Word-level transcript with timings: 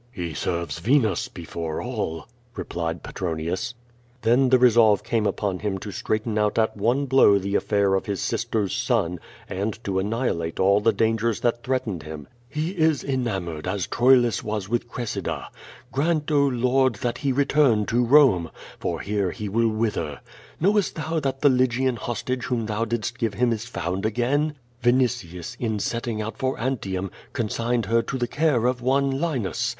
*'He 0.11 0.33
serves 0.33 0.79
Venus 0.79 1.27
before 1.27 1.79
all," 1.79 2.25
replied 2.55 3.03
Petronius. 3.03 3.75
Then 4.23 4.49
the 4.49 4.57
resolve 4.57 5.03
came 5.03 5.27
upon 5.27 5.59
him 5.59 5.77
to 5.77 5.91
straighten 5.91 6.39
out 6.39 6.57
at 6.57 6.75
one 6.75 7.05
blow 7.05 7.37
the 7.37 7.53
affair 7.53 7.93
of 7.93 8.07
his 8.07 8.19
sister's 8.19 8.75
son, 8.75 9.19
and 9.47 9.77
to 9.83 9.99
annihilate 9.99 10.59
all 10.59 10.81
the 10.81 10.91
dangers 10.91 11.41
that 11.41 11.61
threatened 11.61 12.01
him. 12.01 12.27
"He 12.49 12.71
is 12.71 13.03
enamoured 13.03 13.67
as 13.67 13.85
Troilus 13.85 14.43
was 14.43 14.67
with 14.67 14.89
Cressida. 14.89 15.49
Grant, 15.91 16.31
oh. 16.31 16.47
Lord, 16.47 16.95
that 16.95 17.19
he 17.19 17.31
return 17.31 17.85
to 17.85 18.03
Rome, 18.03 18.49
for 18.79 19.01
here 19.01 19.29
he 19.29 19.47
will 19.47 19.69
wither. 19.69 20.21
Knowest 20.59 20.95
thou 20.95 21.19
that 21.19 21.41
the 21.41 21.49
Lygian 21.49 21.97
hostage 21.97 22.45
whom 22.45 22.65
thou 22.65 22.85
didst 22.85 23.19
give 23.19 23.35
him 23.35 23.51
is 23.53 23.65
found 23.67 24.07
again? 24.07 24.55
Vinitius, 24.81 25.55
in 25.59 25.77
setting 25.77 26.23
out 26.23 26.39
for 26.39 26.59
Antium, 26.59 27.11
consigned 27.33 27.85
her 27.85 28.01
to 28.01 28.17
the 28.17 28.25
care 28.27 28.65
of 28.65 28.81
one 28.81 29.11
Linus. 29.21 29.69